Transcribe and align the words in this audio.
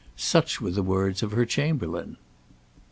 Such 0.15 0.59
were 0.59 0.71
the 0.71 0.81
words 0.81 1.21
of 1.21 1.33
her 1.33 1.45
chamberlain. 1.45 2.17